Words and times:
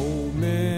old 0.00 0.34
man. 0.36 0.69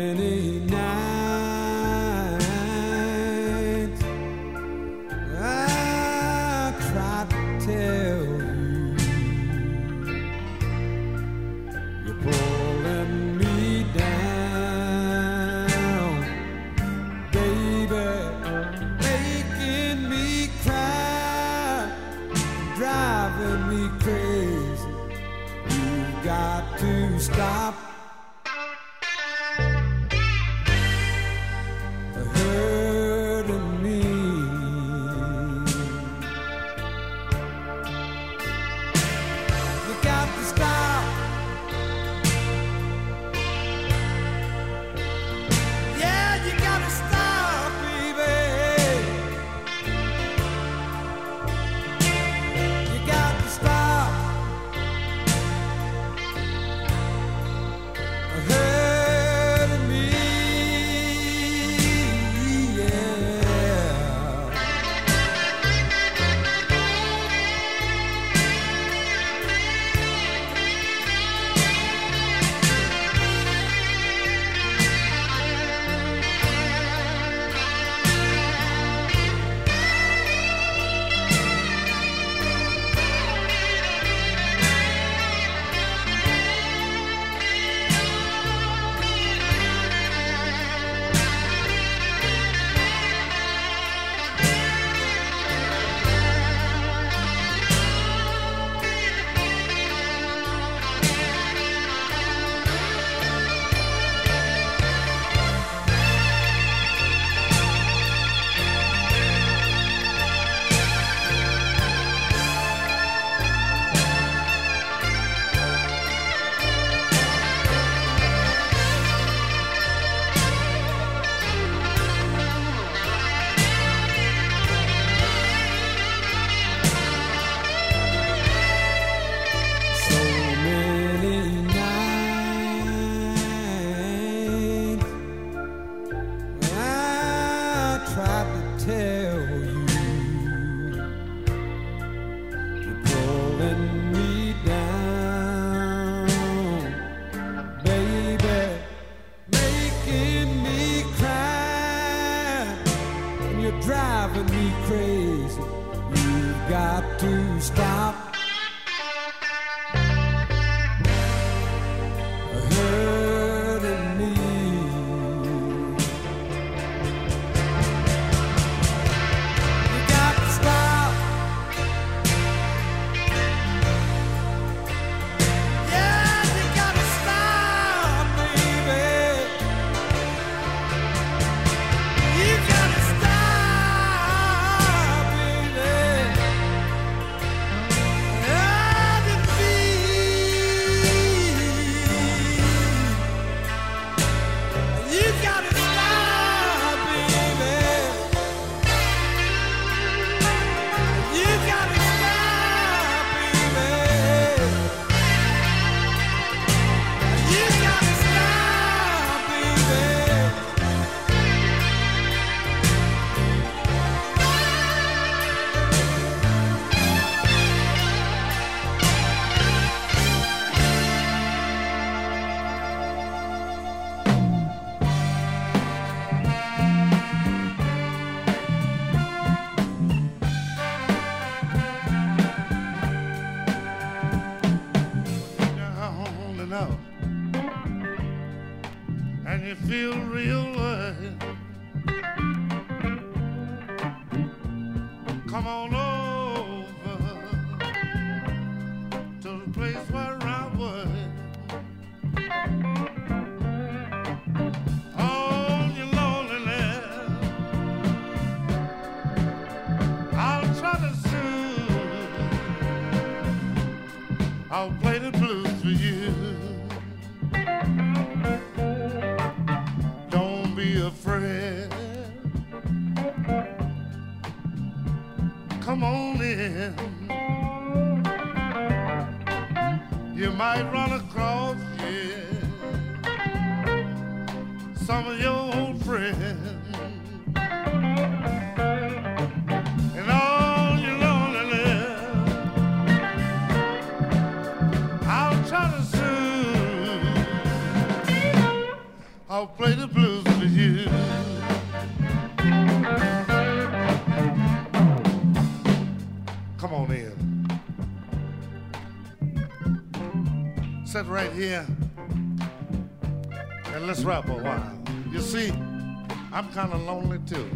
I'm 316.52 316.70
kind 316.72 316.92
of 316.92 317.00
lonely 317.02 317.38
too. 317.46 317.66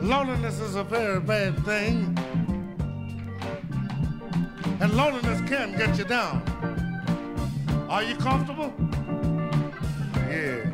Loneliness 0.00 0.60
is 0.60 0.76
a 0.76 0.84
very 0.84 1.18
bad 1.18 1.58
thing, 1.64 2.16
and 4.80 4.94
loneliness 4.94 5.40
can 5.48 5.76
get 5.76 5.98
you 5.98 6.04
down. 6.04 6.42
Are 7.90 8.04
you 8.04 8.14
comfortable? 8.14 8.72
Yeah. 10.28 10.70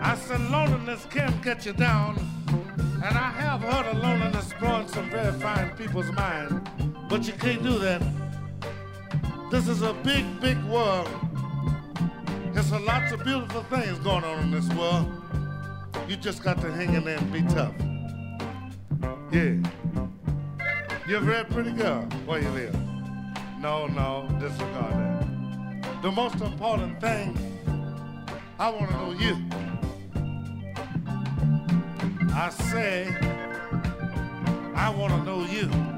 I 0.00 0.14
said 0.14 0.40
loneliness 0.48 1.06
can 1.10 1.40
get 1.42 1.66
you 1.66 1.72
down, 1.72 2.16
and 3.04 3.18
I 3.18 3.32
have 3.32 3.62
heard 3.62 3.86
of 3.86 3.98
loneliness 3.98 4.52
blowing 4.60 4.86
some 4.86 5.10
very 5.10 5.32
fine 5.40 5.70
people's 5.76 6.10
mind, 6.12 6.70
but 7.08 7.26
you 7.26 7.32
can't 7.32 7.64
do 7.64 7.80
that. 7.80 8.00
This 9.50 9.66
is 9.66 9.82
a 9.82 9.92
big, 10.04 10.40
big 10.40 10.62
world. 10.66 11.08
There's 12.52 12.72
a 12.72 12.78
lots 12.80 13.12
of 13.12 13.22
beautiful 13.24 13.62
things 13.64 13.98
going 14.00 14.24
on 14.24 14.40
in 14.40 14.50
this 14.50 14.68
world. 14.74 15.08
You 16.08 16.16
just 16.16 16.42
got 16.42 16.60
to 16.60 16.72
hang 16.72 16.94
in 16.94 17.04
there 17.04 17.16
and 17.16 17.32
be 17.32 17.42
tough. 17.42 17.74
Yeah. 19.32 19.54
You're 21.08 21.18
a 21.18 21.22
very 21.22 21.44
pretty 21.44 21.72
girl. 21.72 22.02
Where 22.26 22.42
you 22.42 22.48
live? 22.50 22.74
No, 23.60 23.86
no, 23.86 24.28
disregard 24.40 24.92
that. 24.94 26.02
The 26.02 26.10
most 26.10 26.40
important 26.40 27.00
thing, 27.00 27.36
I 28.58 28.70
want 28.70 28.90
to 28.90 28.96
know 28.96 29.12
you. 29.12 29.36
I 32.34 32.48
say, 32.48 33.14
I 34.74 34.88
want 34.90 35.12
to 35.12 35.22
know 35.24 35.44
you. 35.44 35.89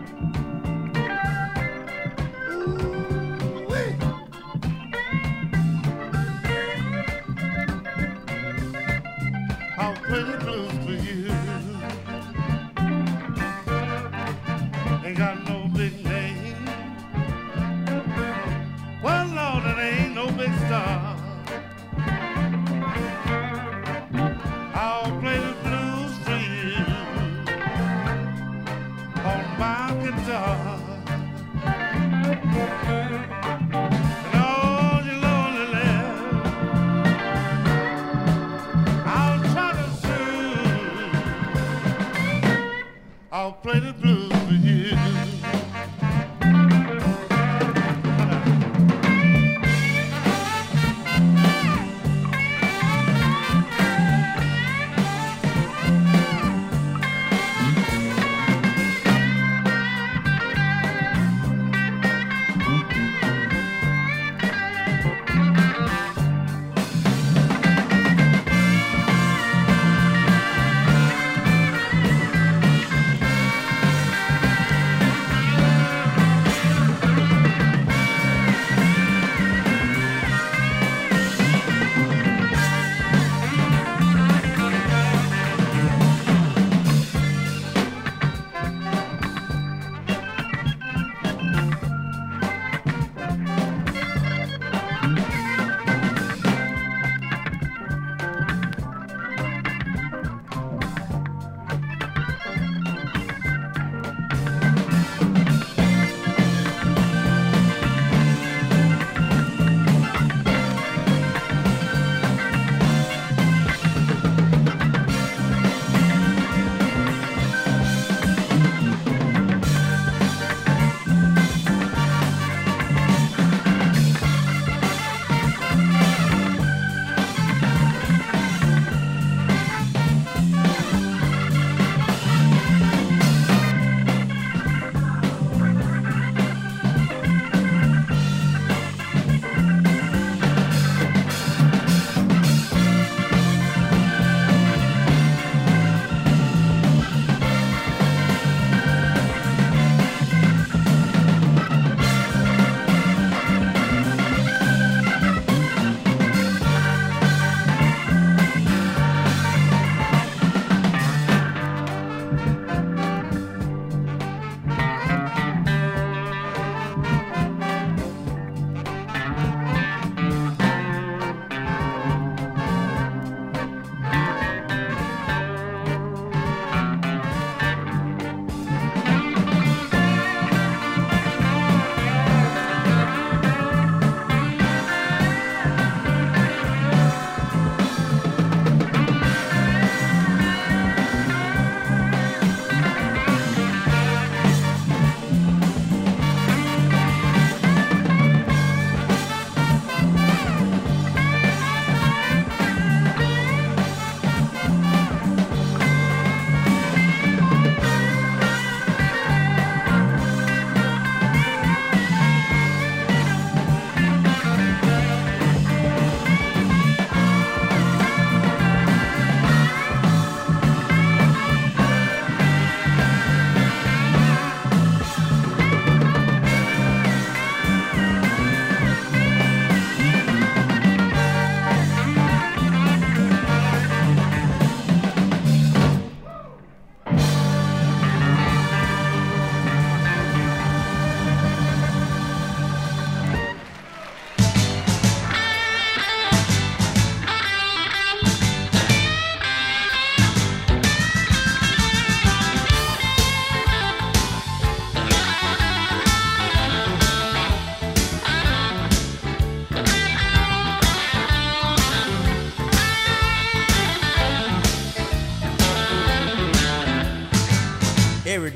The 10.12 10.36
blues 10.44 10.72
for 10.84 10.92
you. 10.92 11.24
Ain't 15.06 15.16
got 15.16 15.48
no 15.48 15.68
big 15.74 16.04
name. 16.04 16.54
Well, 19.02 19.26
Lord, 19.28 19.64
it 19.64 19.78
ain't 19.78 20.14
no 20.14 20.30
big 20.32 20.52
star. 20.66 21.11
I'll 43.42 43.50
play 43.50 43.80
the 43.80 43.91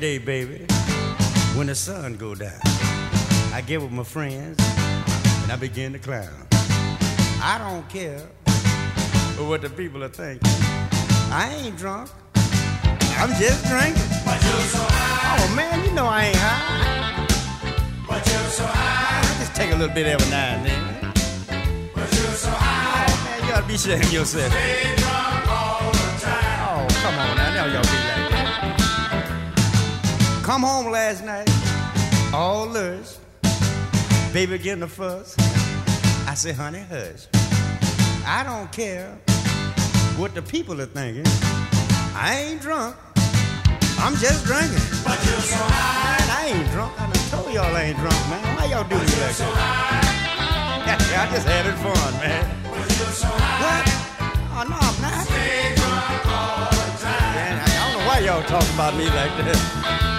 day, 0.07 0.17
baby, 0.19 0.65
when 1.57 1.67
the 1.67 1.75
sun 1.75 2.15
go 2.15 2.33
down, 2.33 2.61
I 3.51 3.61
get 3.67 3.81
with 3.81 3.91
my 3.91 4.05
friends 4.05 4.57
and 5.43 5.51
I 5.51 5.57
begin 5.59 5.91
to 5.91 5.99
clown. 5.99 6.47
I 7.43 7.57
don't 7.59 7.85
care 7.89 8.21
what 9.49 9.61
the 9.61 9.69
people 9.69 10.01
are 10.05 10.13
thinking. 10.21 10.47
I 11.29 11.53
ain't 11.59 11.75
drunk. 11.75 12.09
I'm 13.19 13.31
just 13.35 13.65
drinking. 13.67 14.09
But 14.23 14.39
you're 14.47 14.67
so 14.75 14.79
high. 14.79 15.43
Oh 15.43 15.55
man, 15.57 15.83
you 15.83 15.91
know 15.91 16.05
I 16.05 16.27
ain't 16.27 16.37
high. 16.37 17.27
But 18.07 18.25
you're 18.27 18.51
so 18.59 18.65
high. 18.65 19.19
I 19.19 19.39
just 19.41 19.53
take 19.55 19.73
a 19.73 19.75
little 19.75 19.93
bit 19.93 20.05
every 20.05 20.29
now 20.31 20.55
and 20.55 20.65
then. 20.67 21.91
But 21.93 22.07
you're 22.15 22.37
so 22.45 22.49
high. 22.49 23.07
Oh 23.09 23.23
man, 23.25 23.45
you 23.45 23.53
ought 23.55 23.61
to 23.61 23.67
be 23.67 23.75
ashamed 23.75 24.13
yourself. 24.13 24.53
Stay 24.53 24.95
drunk 25.03 25.51
all 25.51 25.91
the 25.91 26.07
time. 26.23 26.59
Oh, 26.63 26.87
come 27.03 27.19
on 27.19 27.35
now, 27.35 27.53
now 27.53 27.73
y'all. 27.73 27.96
Come 30.47 30.63
home 30.63 30.89
last 30.93 31.25
night, 31.25 31.49
all 32.33 32.67
lush. 32.67 33.17
Baby 34.31 34.57
getting 34.57 34.81
a 34.83 34.87
fuss. 34.87 35.35
I 36.25 36.35
say, 36.35 36.53
honey, 36.53 36.79
hush. 36.89 37.27
I 38.25 38.45
don't 38.45 38.71
care 38.71 39.09
what 40.15 40.33
the 40.33 40.41
people 40.41 40.79
are 40.79 40.85
thinking. 40.85 41.25
I 42.15 42.45
ain't 42.47 42.61
drunk. 42.61 42.95
I'm 43.99 44.15
just 44.15 44.45
drinking. 44.45 44.79
But 45.03 45.19
you're 45.27 45.43
so 45.51 45.59
high. 45.67 46.23
I 46.39 46.47
ain't 46.55 46.71
drunk. 46.71 46.93
I 46.95 47.11
done 47.11 47.29
told 47.29 47.53
y'all 47.53 47.75
I 47.75 47.83
ain't 47.83 47.97
drunk, 47.97 48.15
man. 48.31 48.55
Why 48.55 48.65
y'all 48.71 48.87
do 48.87 48.95
me 48.95 49.01
like 49.19 49.35
So 49.35 49.43
that? 49.43 49.51
high. 49.51 51.27
I 51.27 51.31
just 51.35 51.45
having 51.45 51.75
fun, 51.83 52.13
man. 52.23 52.63
But 52.63 52.87
you're 52.95 53.11
so 53.19 53.27
high. 53.27 53.67
What? 53.67 53.83
Oh, 54.55 54.63
no, 54.63 54.77
I'm 54.79 54.95
not. 55.03 55.27
Stay 55.27 55.75
drunk 55.75 56.23
all 56.31 56.71
the 56.71 57.03
time. 57.03 57.35
Man, 57.35 57.59
I 57.59 57.67
don't 57.83 57.99
know 57.99 58.07
why 58.07 58.19
y'all 58.23 58.43
talking 58.47 58.73
about 58.75 58.95
me 58.95 59.07
like 59.11 59.35
that. 59.43 60.16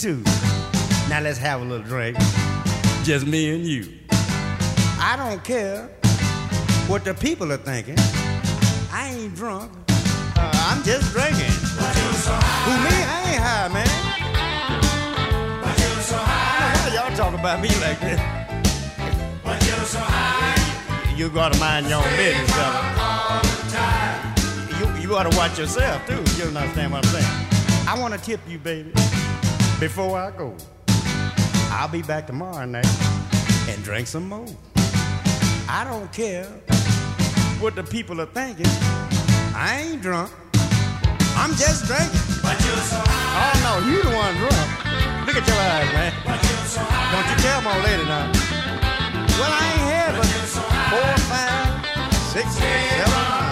Too. 0.00 0.22
Now 1.10 1.20
let's 1.20 1.36
have 1.36 1.60
a 1.60 1.64
little 1.64 1.84
drink. 1.84 2.16
Just 3.04 3.26
me 3.26 3.54
and 3.54 3.66
you. 3.66 3.86
I 4.98 5.14
don't 5.18 5.44
care 5.44 5.90
what 6.86 7.04
the 7.04 7.12
people 7.12 7.52
are 7.52 7.58
thinking. 7.58 7.98
I 8.90 9.14
ain't 9.14 9.34
drunk. 9.34 9.70
Uh, 9.90 10.68
I'm 10.70 10.82
just 10.84 11.12
drinking. 11.12 11.52
But 11.76 11.94
you're 12.00 12.14
so 12.14 12.32
high. 12.32 12.64
Who 12.64 12.72
me? 12.80 12.96
I 12.96 13.18
ain't 13.30 13.42
high, 13.44 13.68
man. 13.68 13.90
But 15.60 15.78
you're 15.78 16.02
so 16.02 16.16
high. 16.16 16.88
Why 16.88 16.94
y'all 16.94 17.14
talking 17.14 17.38
about 17.38 17.60
me 17.60 17.68
like 17.84 18.00
that? 18.00 18.20
But 19.44 19.62
you're 19.66 19.84
so 19.84 19.98
high. 20.00 21.14
You 21.14 21.28
gotta 21.28 21.58
mind 21.58 21.90
your 21.90 21.98
own 21.98 22.16
business, 22.16 22.50
fella. 22.52 22.94
All 22.96 23.42
the 23.42 23.70
time. 23.70 24.96
You, 24.96 25.02
you 25.02 25.30
to 25.30 25.36
watch 25.36 25.58
yourself 25.58 26.06
too. 26.06 26.14
You 26.38 26.44
don't 26.44 26.56
understand 26.56 26.92
what 26.92 27.04
I'm 27.04 27.12
saying. 27.12 27.50
I 27.86 27.98
want 27.98 28.14
to 28.14 28.20
tip 28.20 28.40
you, 28.48 28.56
baby, 28.58 28.92
before 29.80 30.18
I 30.18 30.30
go. 30.30 30.54
I'll 31.72 31.88
be 31.88 32.02
back 32.02 32.26
tomorrow 32.26 32.66
night 32.66 32.86
and 33.66 33.82
drink 33.82 34.06
some 34.06 34.28
more. 34.28 34.46
I 35.70 35.86
don't 35.88 36.12
care 36.12 36.44
what 37.60 37.74
the 37.74 37.82
people 37.82 38.20
are 38.20 38.26
thinking. 38.26 38.66
I 39.56 39.86
ain't 39.86 40.02
drunk. 40.02 40.30
I'm 41.34 41.54
just 41.56 41.86
drinking. 41.86 42.20
But 42.42 42.60
you're 42.60 42.76
so 42.84 43.00
high. 43.00 43.56
Oh 43.56 43.80
no, 43.80 43.90
you 43.90 44.02
the 44.02 44.14
one 44.14 44.36
drunk. 44.36 45.26
Look 45.26 45.36
at 45.40 45.48
your 45.48 45.56
eyes, 45.56 45.88
man. 45.94 46.12
But 46.26 46.42
you're 46.44 46.68
so 46.68 46.80
high. 46.84 47.16
Don't 47.16 47.28
you 47.30 47.36
tell 47.40 47.62
my 47.62 47.76
lady 47.82 48.04
now. 48.04 48.28
Well, 49.40 49.48
I 49.48 49.64
ain't 49.64 49.86
had 49.88 50.12
but 50.20 50.28
four, 50.92 51.12
five, 51.32 52.20
six, 52.28 52.52
seven, 52.52 53.49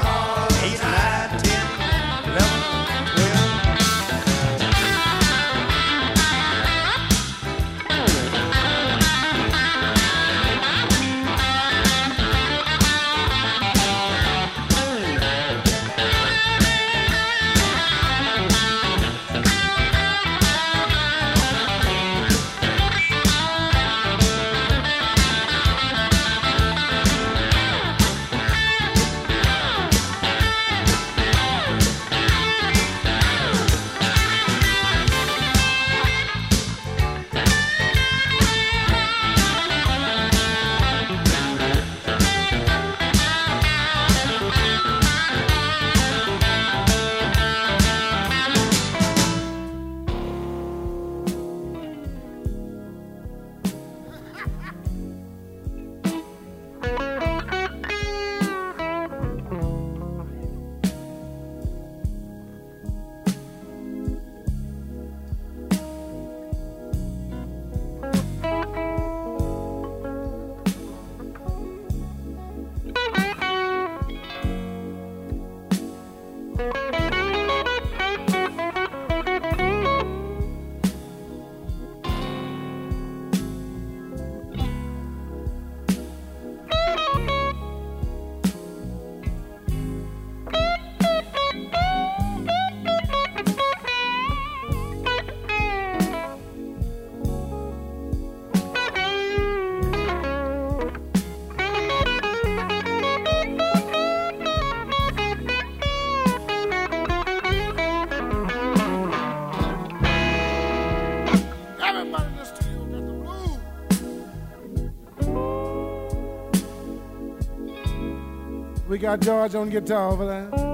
got 119.09 119.21
George 119.21 119.55
on 119.55 119.71
guitar 119.71 120.11
over 120.11 120.27
there. 120.27 120.68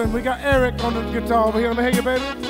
Clapton. 0.00 0.12
We 0.12 0.22
got 0.22 0.40
Eric 0.40 0.82
on 0.82 0.94
the 0.94 1.20
guitar 1.20 1.48
over 1.48 1.58
here. 1.58 1.68
Let 1.72 1.76
me 1.76 1.82
hear 1.84 1.92
you, 1.92 2.02
baby. 2.02 2.49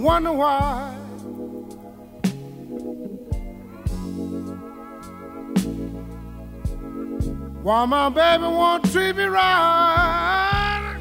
Wonder 0.00 0.32
why. 0.32 0.96
Why 7.62 7.84
my 7.84 8.08
baby 8.08 8.44
won't 8.44 8.90
treat 8.90 9.14
me 9.16 9.24
right? 9.24 10.96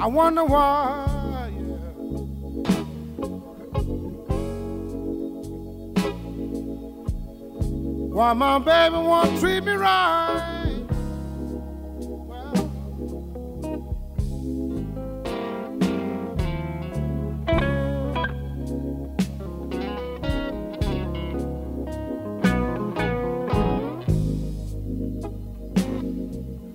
I 0.00 0.06
wonder 0.06 0.44
why. 0.44 1.11
Why 8.12 8.34
my 8.34 8.58
baby 8.58 8.96
won't 8.96 9.40
treat 9.40 9.64
me 9.64 9.72
right? 9.72 10.84
Well, 12.28 12.52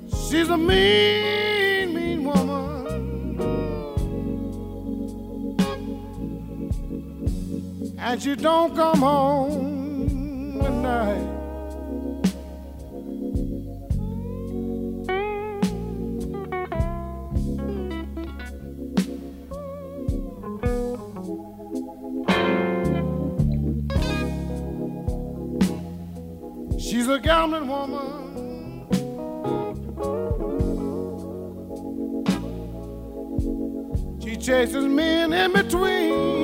She's 0.09 0.49
a 0.49 0.57
mean, 0.57 1.93
mean 1.93 2.23
woman. 2.23 2.87
And 7.99 8.21
she 8.23 8.35
don't 8.35 8.75
come 8.75 8.97
home 9.01 9.66
night. 10.87 11.27
She's 26.79 27.07
a 27.09 27.19
gambling 27.19 27.67
woman. 27.67 28.13
She 34.21 34.37
chases 34.37 34.85
men 34.85 35.33
in 35.33 35.51
between. 35.53 36.36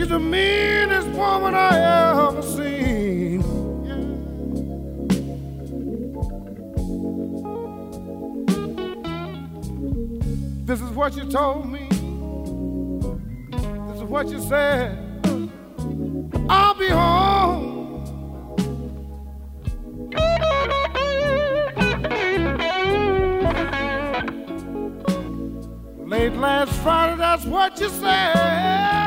She's 0.00 0.08
the 0.08 0.18
meanest 0.18 1.08
woman 1.08 1.54
I 1.54 2.26
ever 2.26 2.40
seen. 2.40 3.42
This 10.64 10.80
is 10.80 10.88
what 10.92 11.14
you 11.16 11.26
told 11.26 11.70
me. 11.70 11.86
This 13.50 13.96
is 13.96 14.04
what 14.04 14.28
you 14.28 14.40
said. 14.40 14.96
I'll 16.48 16.74
be 16.78 16.88
home. 16.88 18.06
Late 26.08 26.32
last 26.36 26.72
Friday, 26.80 27.18
that's 27.18 27.44
what 27.44 27.78
you 27.78 27.90
said. 27.90 28.99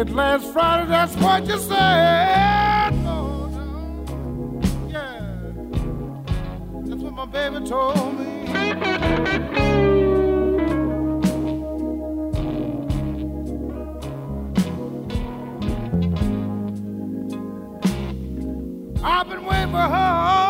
Late 0.00 0.14
last 0.14 0.50
Friday, 0.54 0.88
that's 0.88 1.14
what 1.16 1.46
you 1.46 1.58
said. 1.58 2.90
Oh, 3.04 3.50
no. 3.52 4.60
Yeah. 4.88 5.52
That's 6.86 7.02
what 7.02 7.12
my 7.12 7.26
baby 7.26 7.66
told 7.66 8.18
me. 8.18 8.46
I've 19.02 19.28
been 19.28 19.44
waiting 19.44 19.70
for 19.70 19.76
her 19.76 20.49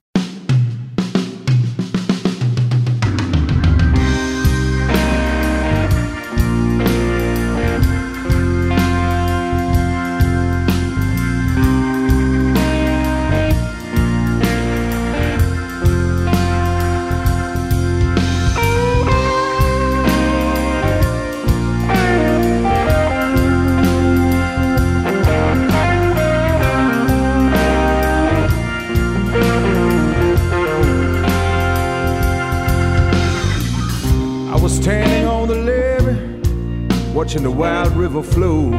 Watching 37.31 37.43
the 37.43 37.49
wild 37.49 37.95
river 37.95 38.21
flow. 38.21 38.71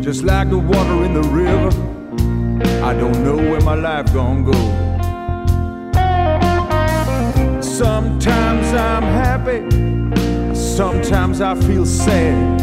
Just 0.00 0.22
like 0.22 0.48
the 0.48 0.56
water 0.56 1.04
in 1.04 1.12
the 1.12 1.24
river, 1.24 1.70
I 2.84 2.94
don't 2.94 3.24
know 3.24 3.34
where 3.34 3.60
my 3.62 3.74
life 3.74 4.14
gonna 4.14 4.44
go. 4.44 4.60
Sometimes 7.60 8.72
I'm 8.74 9.02
happy, 9.02 10.54
sometimes 10.54 11.40
I 11.40 11.56
feel 11.66 11.84
sad. 11.84 12.60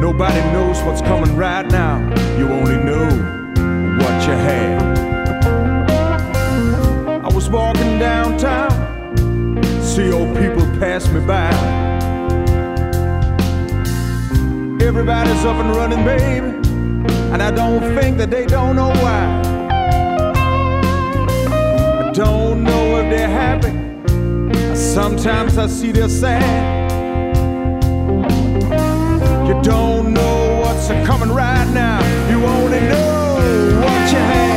Nobody 0.00 0.40
knows 0.52 0.80
what's 0.82 1.00
coming 1.00 1.34
right 1.36 1.68
now, 1.68 1.98
you 2.38 2.46
only 2.48 2.76
know 2.76 3.08
what 3.98 4.26
you 4.28 4.34
had. 4.34 4.89
Pass 10.80 11.06
me 11.10 11.20
by. 11.20 11.50
Everybody's 14.82 15.44
up 15.44 15.56
and 15.56 15.76
running, 15.76 16.02
baby, 16.06 16.46
and 17.32 17.42
I 17.42 17.50
don't 17.50 17.82
think 18.00 18.16
that 18.16 18.30
they 18.30 18.46
don't 18.46 18.76
know 18.76 18.88
why. 18.88 19.42
I 22.06 22.10
don't 22.14 22.64
know 22.64 22.96
if 22.96 23.10
they're 23.10 23.28
happy. 23.28 23.74
Sometimes 24.74 25.58
I 25.58 25.66
see 25.66 25.92
they're 25.92 26.08
sad. 26.08 26.90
You 29.46 29.60
don't 29.62 30.14
know 30.14 30.60
what's 30.62 30.88
coming 31.06 31.30
right 31.30 31.68
now. 31.74 32.00
You 32.30 32.42
only 32.46 32.80
know 32.80 33.80
what 33.82 34.12
you 34.12 34.18
had. 34.18 34.49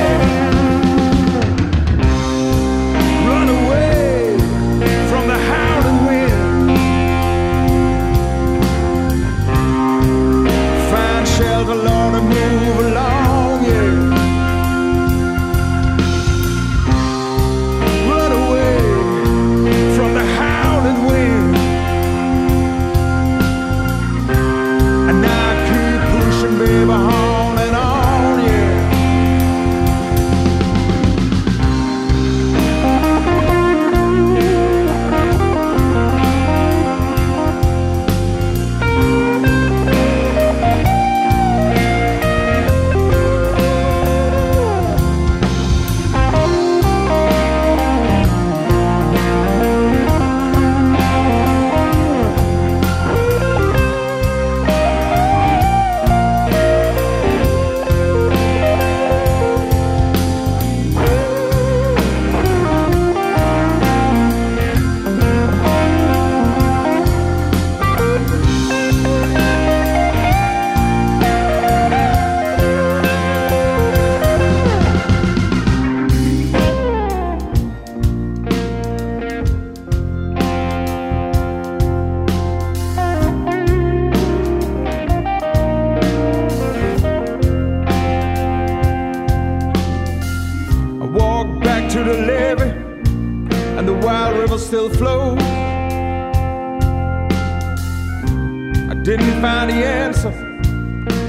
I 98.89 98.95
didn't 99.03 99.41
find 99.41 99.69
the 99.69 99.75
answer. 99.75 100.31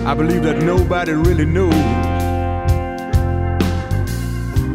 I 0.07 0.15
believe 0.15 0.43
that 0.43 0.63
nobody 0.63 1.13
really 1.13 1.47
knows. 1.47 1.75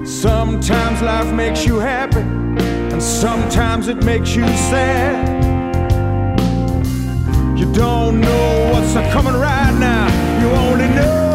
Sometimes 0.09 1.01
life 1.01 1.31
makes 1.33 1.65
you 1.65 1.79
happy, 1.79 2.21
and 2.21 3.01
sometimes 3.01 3.87
it 3.87 4.03
makes 4.03 4.35
you 4.35 4.45
sad. 4.47 5.39
You 7.57 7.71
don't 7.73 8.19
know 8.21 8.71
what's 8.73 8.93
coming 9.13 9.33
right 9.33 9.73
now, 9.79 10.07
you 10.41 10.49
only 10.49 10.87
know 10.95 11.28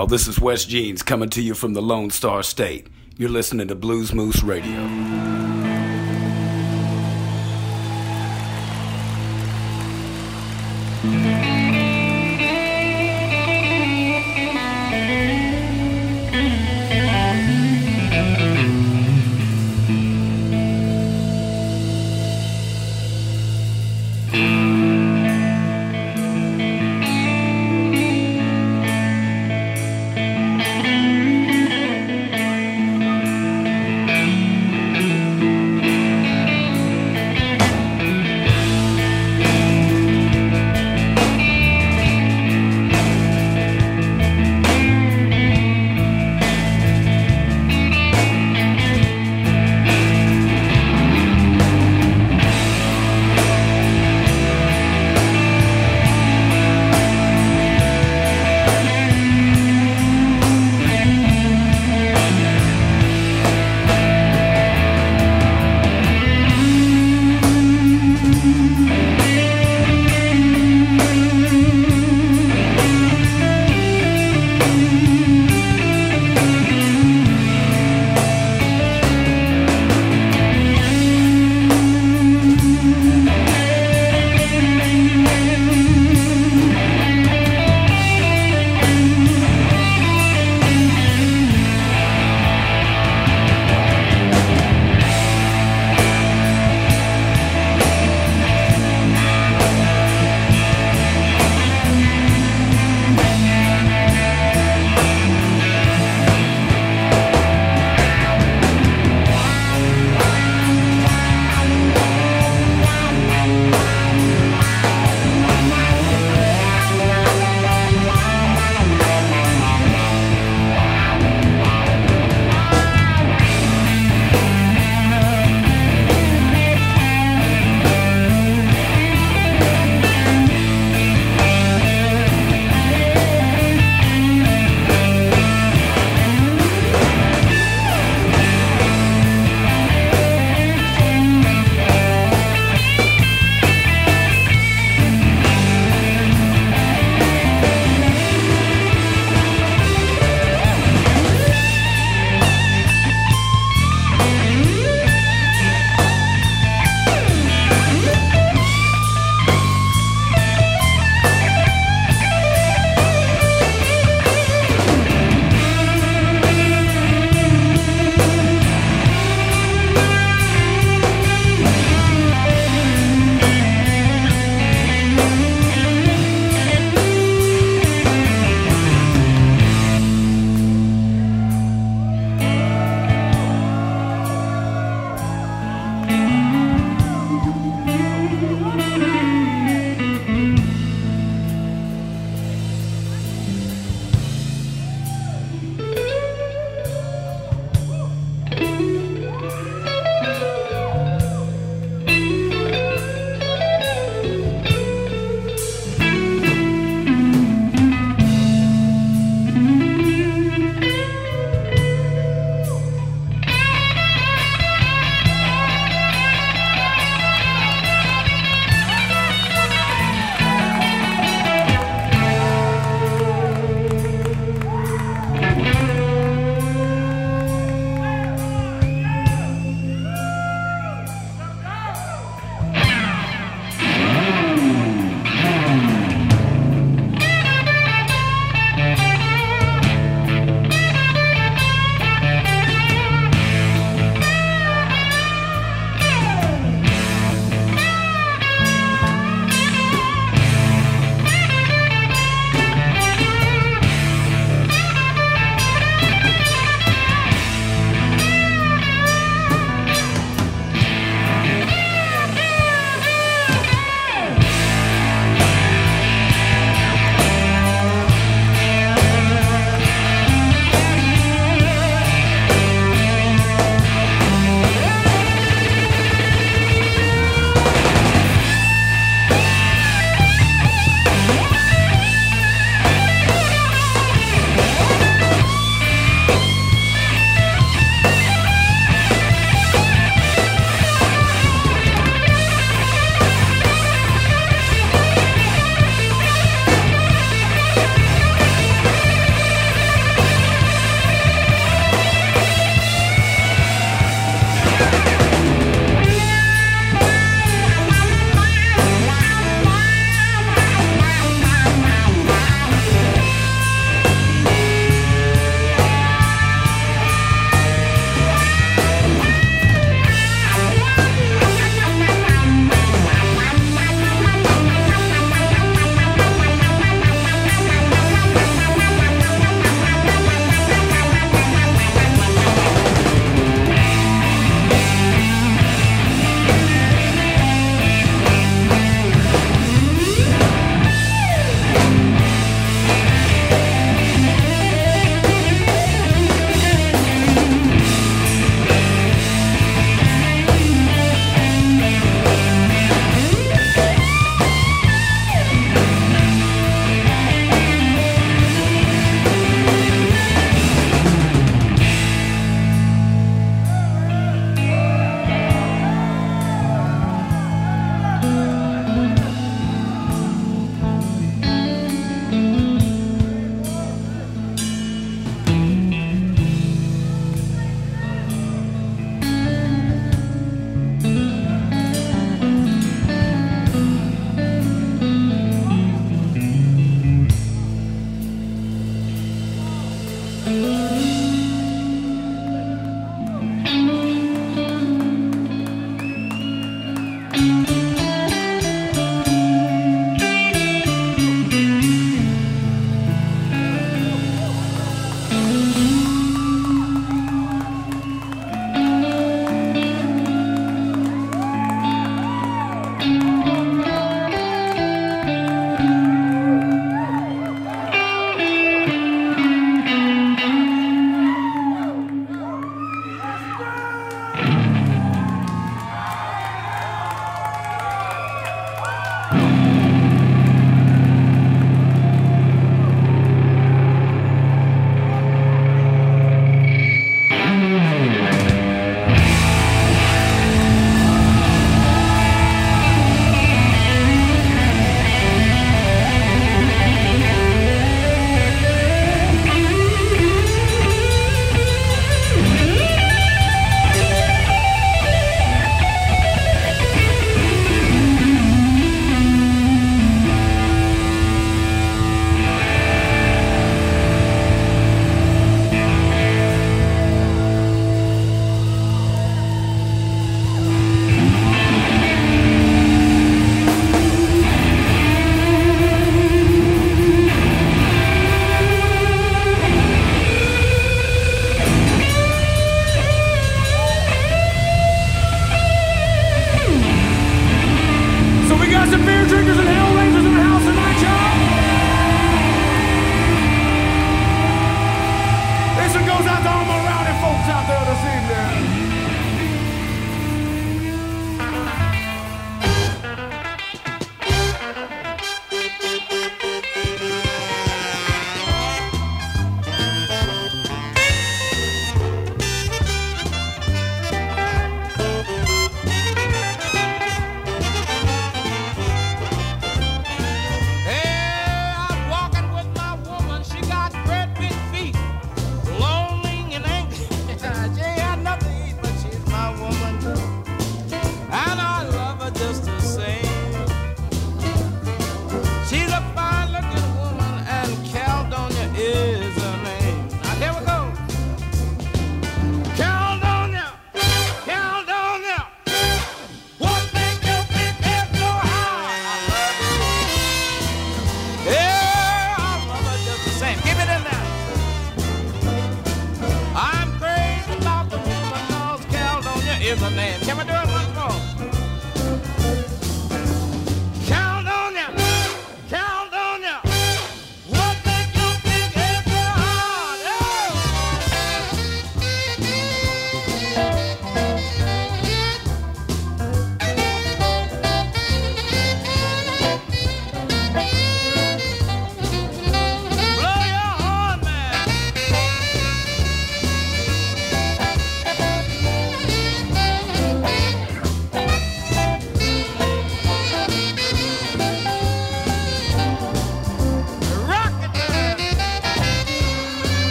y'all, 0.00 0.06
this 0.06 0.26
is 0.26 0.40
Wes 0.40 0.64
Jeans 0.64 1.02
coming 1.02 1.28
to 1.28 1.42
you 1.42 1.52
from 1.52 1.74
the 1.74 1.82
Lone 1.82 2.08
Star 2.08 2.42
State. 2.42 2.86
You're 3.18 3.28
listening 3.28 3.68
to 3.68 3.74
Blues 3.74 4.14
Moose 4.14 4.42
Radio. 4.42 5.49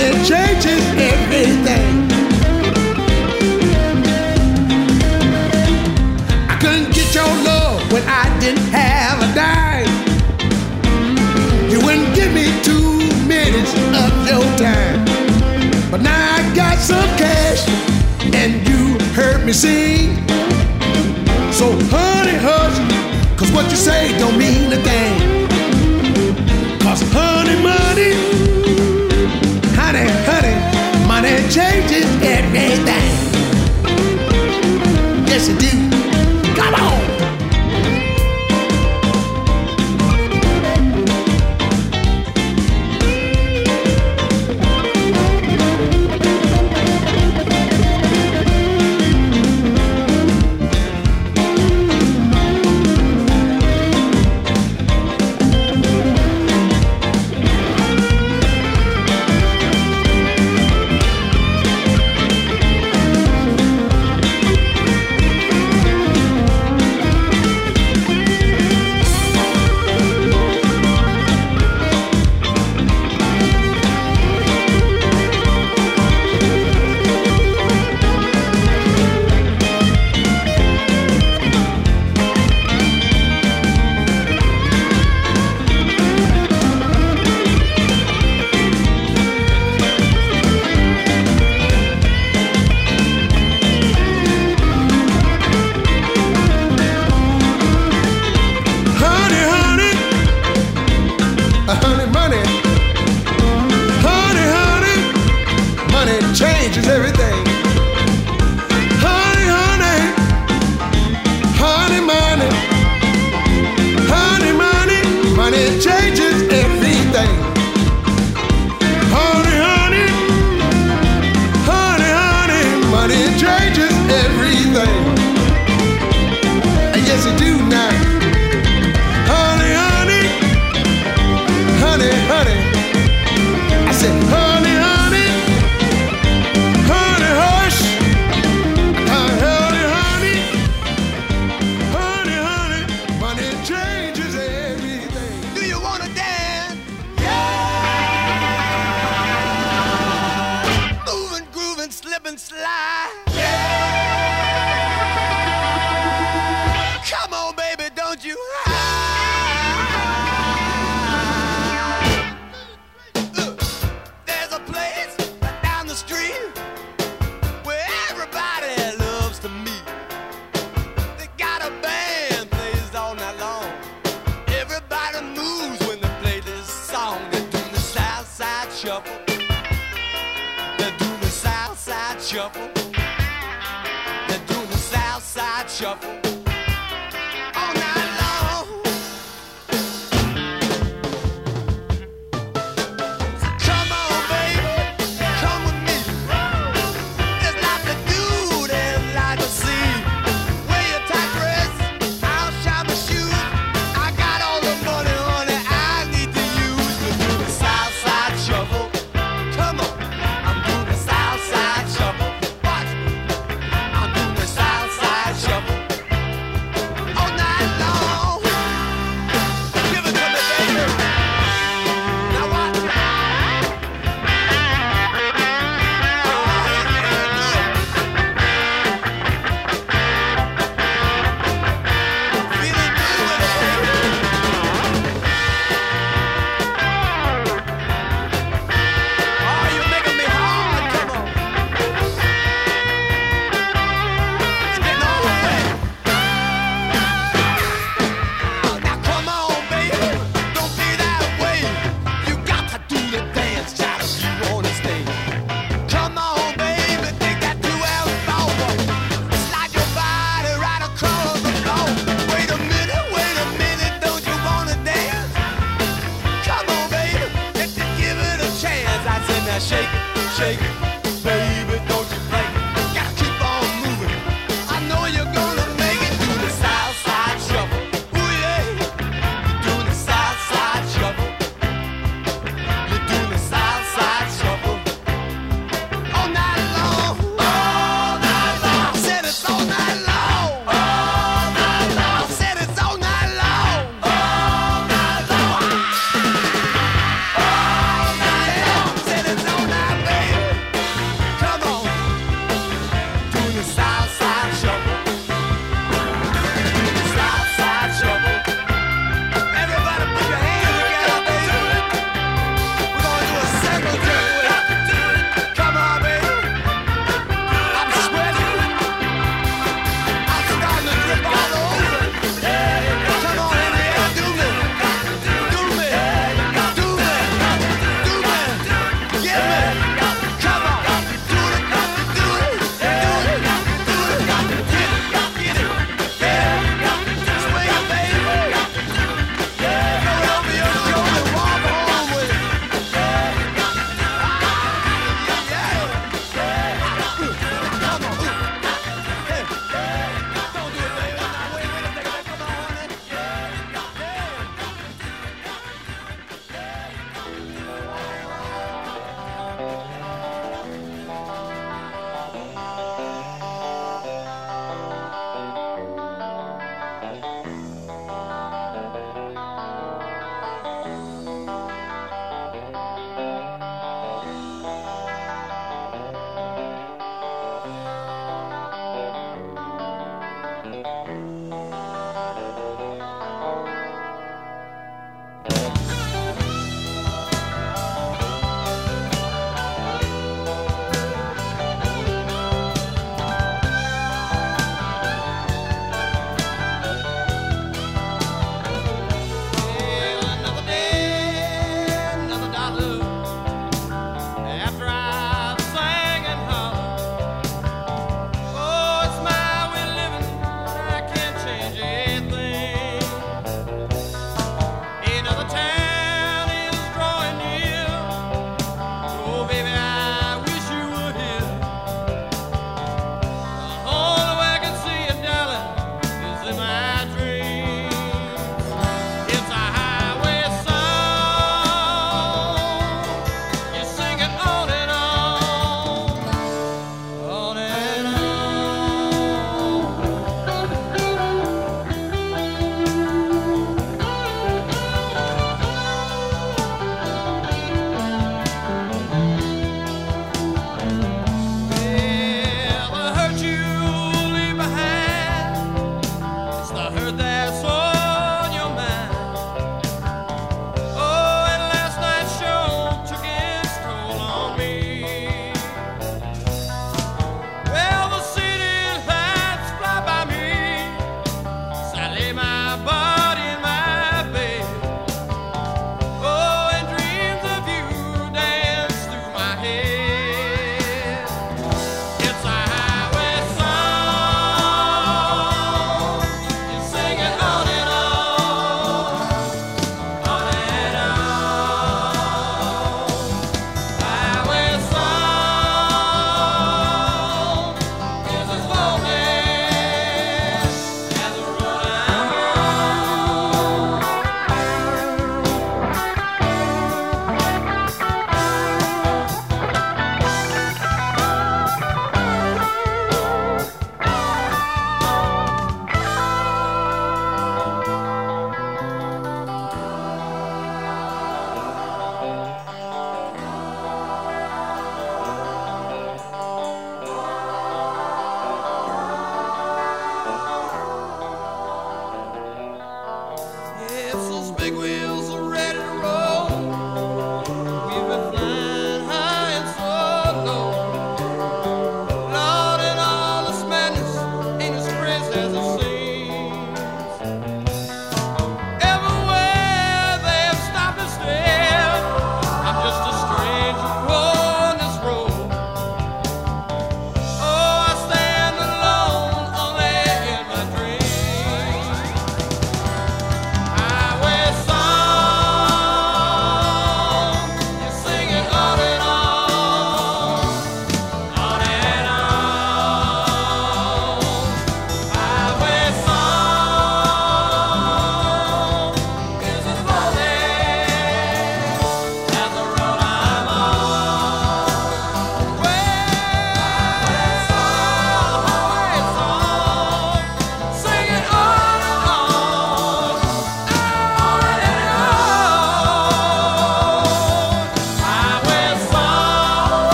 Money 0.00 0.24
changes 0.24 0.82
everything. 0.96 2.08
I 6.48 6.56
couldn't 6.60 6.92
get 6.94 7.14
your 7.14 7.32
love 7.44 7.92
when 7.92 8.02
I 8.06 8.24
didn't 8.40 8.68
have 8.72 9.18
a 9.22 9.28
dime. 9.34 9.92
You 11.70 11.78
wouldn't 11.84 12.14
give 12.14 12.32
me 12.32 12.46
two 12.62 12.98
minutes 13.26 13.72
of 14.02 14.12
your 14.28 14.44
time. 14.56 15.04
But 15.90 16.00
now 16.02 16.36
I 16.36 16.54
got 16.54 16.78
some 16.78 17.10
cash 17.18 17.68
and 18.34 18.66
you 18.68 18.98
heard 19.14 19.44
me 19.44 19.52
sing. 19.52 20.16
So 21.52 21.66
honey, 21.92 22.38
hush, 22.46 22.78
cause 23.38 23.50
what 23.52 23.70
you 23.70 23.76
say 23.76 24.16
don't 24.18 24.38
mean 24.38 24.72
a 24.72 24.80
thing. 24.88 25.48
Cause 26.80 27.02
honey, 27.12 27.62
money, 27.62 28.29
changes 31.50 32.04
everything. 32.22 33.10
Yes, 35.26 35.48
it 35.48 35.58
do. 35.58 36.09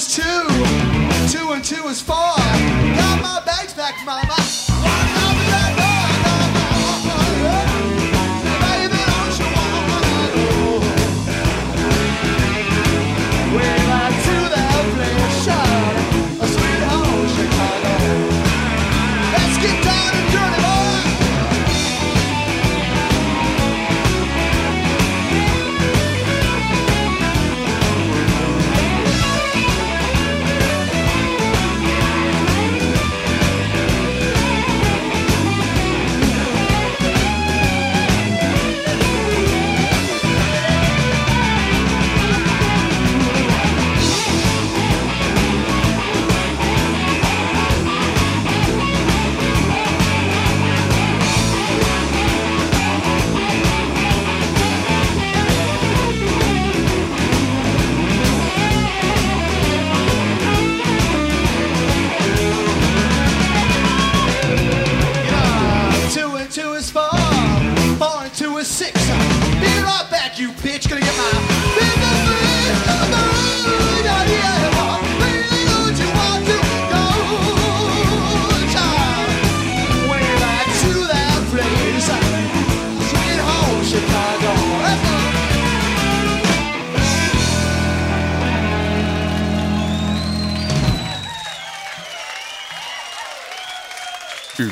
Is 0.00 0.16
two, 0.16 0.22
two 1.28 1.52
and 1.52 1.62
two 1.62 1.86
is 1.88 2.00
four. 2.00 2.39